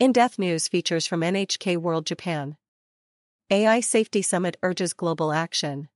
In 0.00 0.12
Depth 0.12 0.38
News 0.38 0.66
features 0.66 1.06
from 1.06 1.20
NHK 1.20 1.76
World 1.76 2.06
Japan. 2.06 2.56
AI 3.50 3.80
Safety 3.80 4.22
Summit 4.22 4.56
urges 4.62 4.94
global 4.94 5.30
action. 5.30 5.90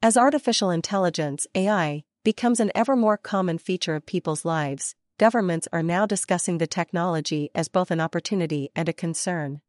As 0.00 0.16
artificial 0.16 0.70
intelligence, 0.70 1.46
AI, 1.54 2.04
becomes 2.24 2.60
an 2.60 2.72
ever 2.74 2.96
more 2.96 3.18
common 3.18 3.58
feature 3.58 3.94
of 3.94 4.06
people's 4.06 4.46
lives, 4.46 4.94
governments 5.18 5.68
are 5.70 5.82
now 5.82 6.06
discussing 6.06 6.56
the 6.56 6.66
technology 6.66 7.50
as 7.54 7.68
both 7.68 7.90
an 7.90 8.00
opportunity 8.00 8.70
and 8.74 8.88
a 8.88 8.94
concern. 8.94 9.60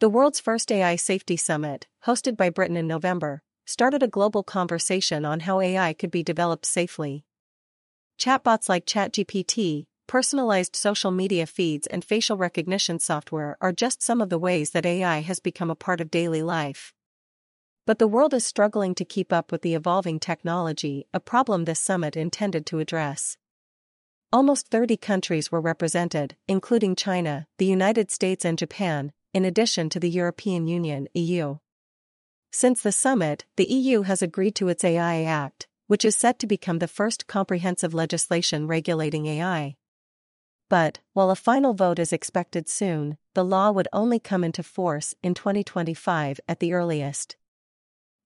The 0.00 0.08
world's 0.08 0.40
first 0.40 0.72
AI 0.72 0.96
Safety 0.96 1.36
Summit, 1.36 1.86
hosted 2.04 2.36
by 2.36 2.50
Britain 2.50 2.76
in 2.76 2.88
November, 2.88 3.42
started 3.64 4.02
a 4.02 4.08
global 4.08 4.42
conversation 4.42 5.24
on 5.24 5.38
how 5.38 5.60
AI 5.60 5.92
could 5.92 6.10
be 6.10 6.24
developed 6.24 6.66
safely. 6.66 7.24
Chatbots 8.18 8.68
like 8.68 8.86
ChatGPT, 8.86 9.86
personalized 10.06 10.76
social 10.76 11.10
media 11.10 11.46
feeds, 11.46 11.86
and 11.86 12.04
facial 12.04 12.36
recognition 12.36 12.98
software 12.98 13.56
are 13.60 13.72
just 13.72 14.02
some 14.02 14.20
of 14.20 14.28
the 14.28 14.38
ways 14.38 14.70
that 14.70 14.86
AI 14.86 15.20
has 15.20 15.40
become 15.40 15.70
a 15.70 15.74
part 15.74 16.00
of 16.00 16.10
daily 16.10 16.42
life. 16.42 16.92
But 17.86 17.98
the 17.98 18.08
world 18.08 18.34
is 18.34 18.44
struggling 18.44 18.94
to 18.96 19.04
keep 19.04 19.32
up 19.32 19.52
with 19.52 19.62
the 19.62 19.74
evolving 19.74 20.18
technology, 20.18 21.06
a 21.14 21.20
problem 21.20 21.64
this 21.64 21.80
summit 21.80 22.16
intended 22.16 22.66
to 22.66 22.80
address. 22.80 23.36
Almost 24.32 24.68
30 24.68 24.96
countries 24.96 25.52
were 25.52 25.60
represented, 25.60 26.36
including 26.48 26.96
China, 26.96 27.46
the 27.58 27.66
United 27.66 28.10
States, 28.10 28.44
and 28.44 28.58
Japan, 28.58 29.12
in 29.32 29.44
addition 29.44 29.88
to 29.90 30.00
the 30.00 30.10
European 30.10 30.66
Union 30.66 31.06
EU. 31.14 31.58
Since 32.50 32.82
the 32.82 32.92
summit, 32.92 33.44
the 33.56 33.72
EU 33.72 34.02
has 34.02 34.22
agreed 34.22 34.54
to 34.56 34.68
its 34.68 34.82
AI 34.82 35.22
Act, 35.22 35.68
which 35.86 36.04
is 36.04 36.16
set 36.16 36.38
to 36.40 36.46
become 36.46 36.80
the 36.80 36.88
first 36.88 37.26
comprehensive 37.26 37.94
legislation 37.94 38.66
regulating 38.66 39.26
AI. 39.26 39.76
But, 40.68 40.98
while 41.12 41.30
a 41.30 41.36
final 41.36 41.74
vote 41.74 41.98
is 41.98 42.12
expected 42.12 42.68
soon, 42.68 43.18
the 43.34 43.44
law 43.44 43.70
would 43.70 43.88
only 43.92 44.18
come 44.18 44.42
into 44.42 44.62
force 44.62 45.14
in 45.22 45.34
2025 45.34 46.40
at 46.48 46.58
the 46.58 46.72
earliest. 46.72 47.36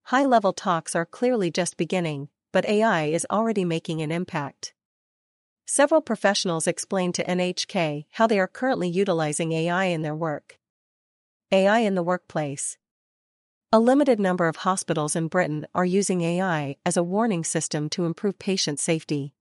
High 0.05 0.25
level 0.25 0.51
talks 0.51 0.95
are 0.95 1.05
clearly 1.05 1.51
just 1.51 1.77
beginning, 1.77 2.29
but 2.51 2.67
AI 2.67 3.05
is 3.05 3.27
already 3.29 3.63
making 3.63 4.01
an 4.01 4.11
impact. 4.11 4.73
Several 5.65 6.01
professionals 6.01 6.67
explained 6.67 7.15
to 7.15 7.23
NHK 7.23 8.05
how 8.13 8.27
they 8.27 8.39
are 8.39 8.47
currently 8.47 8.89
utilizing 8.89 9.51
AI 9.51 9.85
in 9.85 10.01
their 10.01 10.15
work. 10.15 10.57
AI 11.51 11.79
in 11.79 11.95
the 11.95 12.03
workplace. 12.03 12.77
A 13.71 13.79
limited 13.79 14.19
number 14.19 14.47
of 14.47 14.57
hospitals 14.57 15.15
in 15.15 15.27
Britain 15.27 15.65
are 15.73 15.85
using 15.85 16.21
AI 16.21 16.75
as 16.85 16.97
a 16.97 17.03
warning 17.03 17.43
system 17.43 17.87
to 17.91 18.05
improve 18.05 18.37
patient 18.39 18.79
safety. 18.79 19.33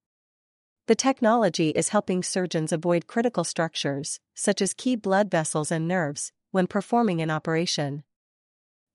The 0.91 0.97
technology 0.97 1.69
is 1.69 1.91
helping 1.91 2.25
surgeons 2.25 2.73
avoid 2.73 3.07
critical 3.07 3.45
structures, 3.45 4.19
such 4.35 4.61
as 4.61 4.75
key 4.75 4.97
blood 4.97 5.31
vessels 5.31 5.71
and 5.71 5.87
nerves, 5.87 6.33
when 6.51 6.67
performing 6.67 7.21
an 7.23 7.31
operation. 7.31 8.03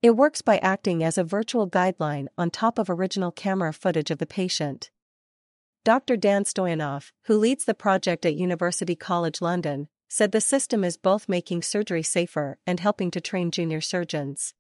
It 0.01 0.17
works 0.17 0.41
by 0.41 0.57
acting 0.57 1.05
as 1.05 1.17
a 1.17 1.23
virtual 1.23 1.69
guideline 1.69 2.27
on 2.37 2.49
top 2.49 2.77
of 2.77 2.89
original 2.89 3.31
camera 3.31 3.71
footage 3.71 4.11
of 4.11 4.17
the 4.17 4.25
patient. 4.25 4.91
Dr. 5.85 6.17
Dan 6.17 6.43
Stoyanov, 6.43 7.13
who 7.27 7.37
leads 7.37 7.63
the 7.63 7.73
project 7.73 8.25
at 8.25 8.35
University 8.35 8.97
College 8.97 9.41
London, 9.41 9.87
said 10.09 10.33
the 10.33 10.41
system 10.41 10.83
is 10.83 10.97
both 10.97 11.29
making 11.29 11.61
surgery 11.61 12.03
safer 12.03 12.57
and 12.67 12.81
helping 12.81 13.09
to 13.11 13.21
train 13.21 13.51
junior 13.51 13.79
surgeons. 13.79 14.53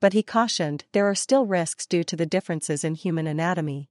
But 0.00 0.14
he 0.14 0.22
cautioned 0.22 0.86
there 0.92 1.10
are 1.10 1.14
still 1.14 1.44
risks 1.44 1.84
due 1.84 2.04
to 2.04 2.16
the 2.16 2.24
differences 2.24 2.84
in 2.84 2.94
human 2.94 3.26
anatomy. 3.26 3.90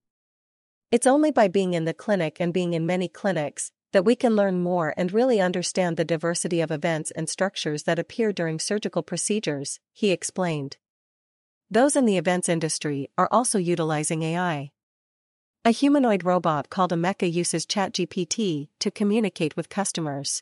It's 0.90 1.08
only 1.08 1.32
by 1.32 1.50
being 1.50 1.74
in 1.74 1.84
the 1.84 1.94
clinic 1.94 2.38
and 2.40 2.54
being 2.54 2.74
in 2.74 2.86
many 2.86 3.10
clinics 3.10 3.72
that 3.92 4.06
we 4.06 4.16
can 4.16 4.38
learn 4.38 4.64
more 4.64 4.94
and 4.96 5.12
really 5.12 5.42
understand 5.42 5.98
the 5.98 6.06
diversity 6.06 6.62
of 6.62 6.72
events 6.72 7.12
and 7.12 7.28
structures 7.28 7.84
that 7.84 8.00
appear 8.00 8.32
during 8.32 8.58
surgical 8.58 9.04
procedures, 9.04 9.82
he 9.92 10.12
explained. 10.12 10.78
Those 11.70 11.98
in 11.98 12.06
the 12.06 12.18
events 12.18 12.48
industry 12.48 13.10
are 13.18 13.28
also 13.34 13.60
utilizing 13.60 14.24
AI. 14.24 14.72
A 15.66 15.72
humanoid 15.72 16.24
robot 16.24 16.70
called 16.70 16.94
Ameca 16.94 17.30
uses 17.30 17.66
ChatGPT 17.66 18.70
to 18.80 18.90
communicate 18.90 19.58
with 19.58 19.68
customers. 19.68 20.42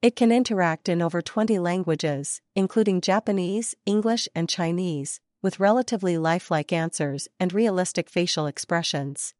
It 0.00 0.16
can 0.16 0.32
interact 0.32 0.88
in 0.88 1.02
over 1.02 1.20
20 1.20 1.58
languages, 1.58 2.40
including 2.56 3.02
Japanese, 3.02 3.74
English, 3.84 4.30
and 4.34 4.48
Chinese, 4.48 5.20
with 5.42 5.60
relatively 5.60 6.16
lifelike 6.16 6.72
answers 6.72 7.28
and 7.38 7.52
realistic 7.52 8.08
facial 8.08 8.46
expressions. 8.46 9.34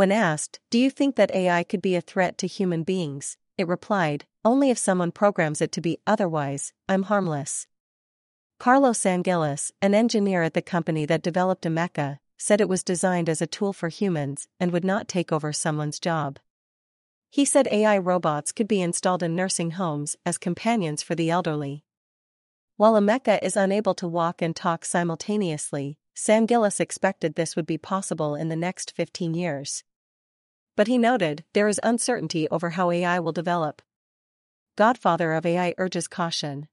When 0.00 0.12
asked, 0.12 0.60
Do 0.70 0.78
you 0.78 0.88
think 0.88 1.16
that 1.16 1.34
AI 1.34 1.62
could 1.62 1.82
be 1.82 1.94
a 1.94 2.00
threat 2.00 2.38
to 2.38 2.46
human 2.46 2.84
beings? 2.84 3.36
it 3.58 3.68
replied, 3.68 4.24
Only 4.42 4.70
if 4.70 4.78
someone 4.78 5.12
programs 5.12 5.60
it 5.60 5.72
to 5.72 5.82
be 5.82 5.98
otherwise, 6.06 6.72
I'm 6.88 7.02
harmless. 7.02 7.66
Carlos 8.58 9.04
Angelis, 9.04 9.72
an 9.82 9.94
engineer 9.94 10.42
at 10.42 10.54
the 10.54 10.62
company 10.62 11.04
that 11.04 11.20
developed 11.20 11.66
Ameca, 11.66 12.18
said 12.38 12.62
it 12.62 12.68
was 12.70 12.82
designed 12.82 13.28
as 13.28 13.42
a 13.42 13.46
tool 13.46 13.74
for 13.74 13.90
humans 13.90 14.48
and 14.58 14.72
would 14.72 14.86
not 14.86 15.06
take 15.06 15.32
over 15.32 15.52
someone's 15.52 16.00
job. 16.00 16.38
He 17.28 17.44
said 17.44 17.68
AI 17.70 17.98
robots 17.98 18.52
could 18.52 18.68
be 18.68 18.80
installed 18.80 19.22
in 19.22 19.36
nursing 19.36 19.72
homes 19.72 20.16
as 20.24 20.38
companions 20.38 21.02
for 21.02 21.14
the 21.14 21.28
elderly. 21.28 21.84
While 22.78 22.94
Ameca 22.94 23.38
is 23.42 23.54
unable 23.54 23.92
to 23.96 24.08
walk 24.08 24.40
and 24.40 24.56
talk 24.56 24.86
simultaneously, 24.86 25.98
Sam 26.14 26.46
Gillis 26.46 26.80
expected 26.80 27.34
this 27.34 27.54
would 27.54 27.66
be 27.66 27.76
possible 27.76 28.34
in 28.34 28.48
the 28.48 28.56
next 28.56 28.96
15 28.96 29.34
years. 29.34 29.84
But 30.76 30.86
he 30.86 30.98
noted 30.98 31.44
there 31.52 31.68
is 31.68 31.80
uncertainty 31.82 32.48
over 32.48 32.70
how 32.70 32.90
AI 32.90 33.20
will 33.20 33.32
develop. 33.32 33.82
Godfather 34.76 35.32
of 35.32 35.44
AI 35.44 35.74
urges 35.78 36.08
caution. 36.08 36.68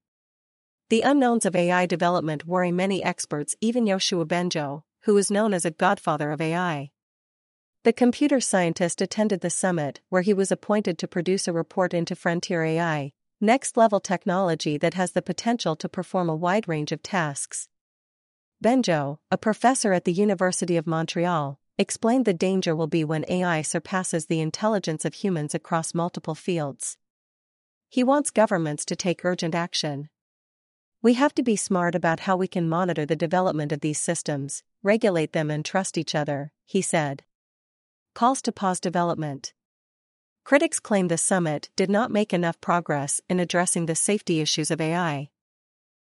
The 0.88 1.02
unknowns 1.02 1.44
of 1.44 1.54
AI 1.54 1.84
development 1.84 2.46
worry 2.46 2.72
many 2.72 3.04
experts, 3.04 3.54
even 3.60 3.84
Yoshua 3.84 4.26
Bengio, 4.26 4.84
who 5.02 5.16
is 5.16 5.30
known 5.30 5.52
as 5.52 5.64
a 5.64 5.70
godfather 5.70 6.30
of 6.30 6.40
AI. 6.40 6.90
The 7.84 7.92
computer 7.92 8.40
scientist 8.40 9.00
attended 9.00 9.40
the 9.40 9.50
summit 9.50 10.00
where 10.08 10.22
he 10.22 10.34
was 10.34 10.50
appointed 10.50 10.98
to 10.98 11.08
produce 11.08 11.46
a 11.46 11.52
report 11.52 11.94
into 11.94 12.16
Frontier 12.16 12.64
AI, 12.64 13.12
next 13.40 13.76
level 13.76 14.00
technology 14.00 14.76
that 14.78 14.94
has 14.94 15.12
the 15.12 15.22
potential 15.22 15.76
to 15.76 15.88
perform 15.88 16.28
a 16.28 16.36
wide 16.36 16.66
range 16.66 16.90
of 16.90 17.02
tasks. 17.02 17.68
Bengio, 18.62 19.18
a 19.30 19.38
professor 19.38 19.92
at 19.92 20.04
the 20.04 20.12
University 20.12 20.76
of 20.76 20.86
Montreal, 20.86 21.60
explained 21.78 22.24
the 22.24 22.34
danger 22.34 22.74
will 22.74 22.86
be 22.86 23.04
when 23.04 23.24
AI 23.28 23.62
surpasses 23.62 24.26
the 24.26 24.40
intelligence 24.40 25.04
of 25.04 25.14
humans 25.14 25.54
across 25.54 25.94
multiple 25.94 26.34
fields. 26.34 26.98
He 27.88 28.04
wants 28.04 28.30
governments 28.30 28.84
to 28.86 28.96
take 28.96 29.24
urgent 29.24 29.54
action. 29.54 30.10
We 31.00 31.14
have 31.14 31.34
to 31.36 31.42
be 31.42 31.56
smart 31.56 31.94
about 31.94 32.20
how 32.20 32.36
we 32.36 32.48
can 32.48 32.68
monitor 32.68 33.06
the 33.06 33.16
development 33.16 33.70
of 33.70 33.80
these 33.80 34.00
systems, 34.00 34.64
regulate 34.82 35.32
them, 35.32 35.50
and 35.50 35.64
trust 35.64 35.96
each 35.96 36.14
other, 36.14 36.52
he 36.66 36.82
said 36.82 37.22
calls 38.18 38.42
to 38.42 38.50
pause 38.50 38.80
development. 38.80 39.52
Critics 40.42 40.80
claim 40.80 41.06
the 41.06 41.16
summit 41.16 41.70
did 41.76 41.88
not 41.88 42.10
make 42.10 42.32
enough 42.32 42.60
progress 42.60 43.20
in 43.28 43.38
addressing 43.38 43.86
the 43.86 43.94
safety 43.94 44.40
issues 44.40 44.72
of 44.72 44.80
AI. 44.80 45.30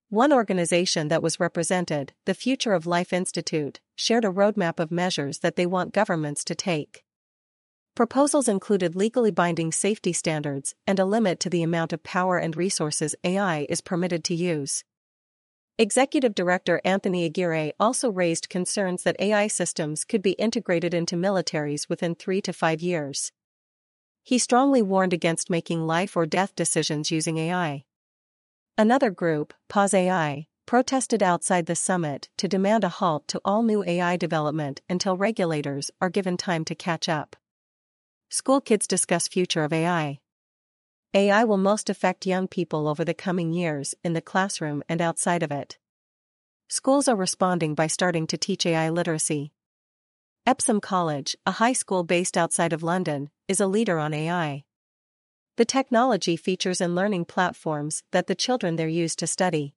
One 0.08 0.32
organization 0.32 1.08
that 1.08 1.22
was 1.22 1.40
represented, 1.40 2.12
the 2.26 2.34
Future 2.34 2.74
of 2.74 2.86
Life 2.86 3.12
Institute, 3.12 3.80
shared 3.96 4.24
a 4.24 4.28
roadmap 4.28 4.78
of 4.78 4.92
measures 4.92 5.40
that 5.40 5.56
they 5.56 5.66
want 5.66 5.92
governments 5.92 6.44
to 6.44 6.54
take. 6.54 7.02
Proposals 7.96 8.46
included 8.46 8.94
legally 8.94 9.32
binding 9.32 9.72
safety 9.72 10.12
standards 10.12 10.76
and 10.86 11.00
a 11.00 11.04
limit 11.04 11.40
to 11.40 11.50
the 11.50 11.64
amount 11.64 11.92
of 11.92 12.04
power 12.04 12.38
and 12.38 12.56
resources 12.56 13.16
AI 13.24 13.66
is 13.68 13.80
permitted 13.80 14.22
to 14.24 14.34
use. 14.34 14.84
Executive 15.76 16.36
Director 16.36 16.80
Anthony 16.84 17.24
Aguirre 17.24 17.72
also 17.80 18.08
raised 18.08 18.48
concerns 18.48 19.02
that 19.02 19.16
AI 19.18 19.48
systems 19.48 20.04
could 20.04 20.22
be 20.22 20.32
integrated 20.32 20.94
into 20.94 21.16
militaries 21.16 21.88
within 21.88 22.14
three 22.14 22.40
to 22.42 22.52
five 22.52 22.80
years. 22.80 23.32
He 24.22 24.38
strongly 24.38 24.82
warned 24.82 25.12
against 25.12 25.50
making 25.50 25.84
life 25.84 26.16
or 26.16 26.26
death 26.26 26.54
decisions 26.54 27.10
using 27.10 27.38
AI. 27.38 27.84
Another 28.78 29.10
group, 29.10 29.54
Pause 29.70 29.94
AI, 29.94 30.46
protested 30.66 31.22
outside 31.22 31.64
the 31.64 31.74
summit 31.74 32.28
to 32.36 32.46
demand 32.46 32.84
a 32.84 32.90
halt 32.90 33.26
to 33.28 33.40
all 33.42 33.62
new 33.62 33.82
AI 33.82 34.18
development 34.18 34.82
until 34.86 35.16
regulators 35.16 35.90
are 35.98 36.10
given 36.10 36.36
time 36.36 36.62
to 36.66 36.74
catch 36.74 37.08
up. 37.08 37.36
School 38.28 38.60
kids 38.60 38.86
discuss 38.86 39.28
future 39.28 39.64
of 39.64 39.72
AI. 39.72 40.20
AI 41.14 41.44
will 41.44 41.56
most 41.56 41.88
affect 41.88 42.26
young 42.26 42.46
people 42.46 42.86
over 42.86 43.02
the 43.02 43.14
coming 43.14 43.54
years 43.54 43.94
in 44.04 44.12
the 44.12 44.20
classroom 44.20 44.82
and 44.90 45.00
outside 45.00 45.42
of 45.42 45.50
it. 45.50 45.78
Schools 46.68 47.08
are 47.08 47.16
responding 47.16 47.74
by 47.74 47.86
starting 47.86 48.26
to 48.26 48.36
teach 48.36 48.66
AI 48.66 48.90
literacy. 48.90 49.52
Epsom 50.44 50.82
College, 50.82 51.34
a 51.46 51.52
high 51.52 51.72
school 51.72 52.04
based 52.04 52.36
outside 52.36 52.74
of 52.74 52.82
London, 52.82 53.30
is 53.48 53.58
a 53.58 53.66
leader 53.66 53.98
on 53.98 54.12
AI. 54.12 54.64
The 55.56 55.64
technology 55.64 56.36
features 56.36 56.82
and 56.82 56.94
learning 56.94 57.24
platforms 57.24 58.02
that 58.10 58.26
the 58.26 58.34
children 58.34 58.76
there 58.76 58.88
use 58.88 59.16
to 59.16 59.26
study. 59.26 59.74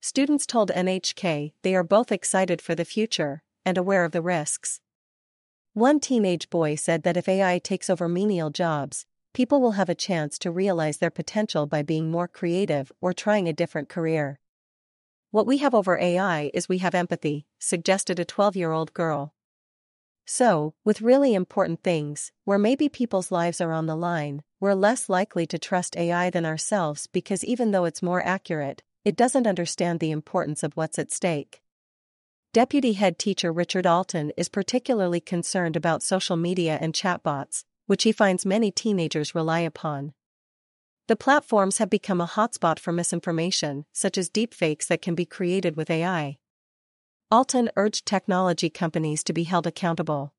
Students 0.00 0.46
told 0.46 0.72
NHK 0.72 1.52
they 1.62 1.76
are 1.76 1.84
both 1.84 2.10
excited 2.10 2.60
for 2.60 2.74
the 2.74 2.84
future 2.84 3.44
and 3.64 3.78
aware 3.78 4.04
of 4.04 4.10
the 4.10 4.20
risks. 4.20 4.80
One 5.74 6.00
teenage 6.00 6.50
boy 6.50 6.74
said 6.74 7.04
that 7.04 7.16
if 7.16 7.28
AI 7.28 7.60
takes 7.60 7.88
over 7.88 8.08
menial 8.08 8.50
jobs, 8.50 9.06
people 9.32 9.60
will 9.60 9.72
have 9.72 9.88
a 9.88 9.94
chance 9.94 10.40
to 10.40 10.50
realize 10.50 10.98
their 10.98 11.08
potential 11.08 11.66
by 11.66 11.82
being 11.82 12.10
more 12.10 12.26
creative 12.26 12.90
or 13.00 13.12
trying 13.12 13.46
a 13.46 13.52
different 13.52 13.88
career. 13.88 14.40
What 15.30 15.46
we 15.46 15.58
have 15.58 15.72
over 15.72 16.00
AI 16.00 16.50
is 16.52 16.68
we 16.68 16.78
have 16.78 16.96
empathy, 16.96 17.46
suggested 17.60 18.18
a 18.18 18.24
12 18.24 18.56
year 18.56 18.72
old 18.72 18.92
girl. 18.92 19.34
So, 20.32 20.74
with 20.84 21.02
really 21.02 21.34
important 21.34 21.82
things, 21.82 22.30
where 22.44 22.56
maybe 22.56 22.88
people's 22.88 23.32
lives 23.32 23.60
are 23.60 23.72
on 23.72 23.86
the 23.86 23.96
line, 23.96 24.44
we're 24.60 24.74
less 24.74 25.08
likely 25.08 25.44
to 25.48 25.58
trust 25.58 25.96
AI 25.96 26.30
than 26.30 26.46
ourselves 26.46 27.08
because 27.08 27.44
even 27.44 27.72
though 27.72 27.84
it's 27.84 28.00
more 28.00 28.24
accurate, 28.24 28.84
it 29.04 29.16
doesn't 29.16 29.48
understand 29.48 29.98
the 29.98 30.12
importance 30.12 30.62
of 30.62 30.76
what's 30.76 31.00
at 31.00 31.10
stake. 31.10 31.62
Deputy 32.52 32.92
head 32.92 33.18
teacher 33.18 33.50
Richard 33.50 33.88
Alton 33.88 34.30
is 34.36 34.48
particularly 34.48 35.20
concerned 35.20 35.74
about 35.74 36.00
social 36.00 36.36
media 36.36 36.78
and 36.80 36.94
chatbots, 36.94 37.64
which 37.86 38.04
he 38.04 38.12
finds 38.12 38.46
many 38.46 38.70
teenagers 38.70 39.34
rely 39.34 39.58
upon. 39.58 40.12
The 41.08 41.16
platforms 41.16 41.78
have 41.78 41.90
become 41.90 42.20
a 42.20 42.28
hotspot 42.28 42.78
for 42.78 42.92
misinformation, 42.92 43.84
such 43.92 44.16
as 44.16 44.30
deepfakes 44.30 44.86
that 44.86 45.02
can 45.02 45.16
be 45.16 45.26
created 45.26 45.74
with 45.74 45.90
AI. 45.90 46.38
Alton 47.32 47.70
urged 47.76 48.06
technology 48.06 48.68
companies 48.68 49.22
to 49.22 49.32
be 49.32 49.44
held 49.44 49.64
accountable. 49.64 50.34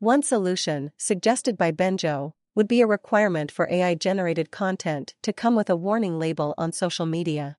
One 0.00 0.22
solution, 0.22 0.90
suggested 0.98 1.56
by 1.56 1.72
Bengio, 1.72 2.34
would 2.54 2.68
be 2.68 2.82
a 2.82 2.86
requirement 2.86 3.50
for 3.50 3.66
AI 3.70 3.94
generated 3.94 4.50
content 4.50 5.14
to 5.22 5.32
come 5.32 5.56
with 5.56 5.70
a 5.70 5.76
warning 5.76 6.18
label 6.18 6.52
on 6.58 6.72
social 6.72 7.06
media. 7.06 7.56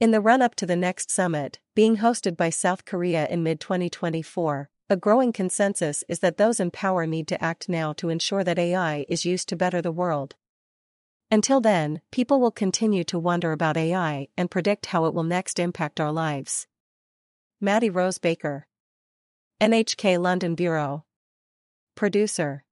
In 0.00 0.10
the 0.10 0.20
run 0.20 0.42
up 0.42 0.56
to 0.56 0.66
the 0.66 0.74
next 0.74 1.12
summit, 1.12 1.60
being 1.76 1.98
hosted 1.98 2.36
by 2.36 2.50
South 2.50 2.84
Korea 2.84 3.28
in 3.28 3.44
mid 3.44 3.60
2024, 3.60 4.68
a 4.90 4.96
growing 4.96 5.32
consensus 5.32 6.02
is 6.08 6.18
that 6.18 6.38
those 6.38 6.58
in 6.58 6.72
power 6.72 7.06
need 7.06 7.28
to 7.28 7.42
act 7.42 7.68
now 7.68 7.92
to 7.92 8.08
ensure 8.08 8.42
that 8.42 8.58
AI 8.58 9.06
is 9.08 9.24
used 9.24 9.48
to 9.50 9.56
better 9.56 9.80
the 9.80 9.92
world. 9.92 10.34
Until 11.30 11.60
then, 11.60 12.00
people 12.10 12.40
will 12.40 12.50
continue 12.50 13.04
to 13.04 13.18
wonder 13.18 13.52
about 13.52 13.76
AI 13.76 14.26
and 14.36 14.50
predict 14.50 14.86
how 14.86 15.04
it 15.04 15.14
will 15.14 15.22
next 15.22 15.60
impact 15.60 16.00
our 16.00 16.10
lives. 16.10 16.66
Maddie 17.64 17.88
Rose 17.88 18.18
Baker. 18.18 18.66
NHK 19.58 20.18
London 20.18 20.54
Bureau. 20.54 21.04
Producer 21.94 22.62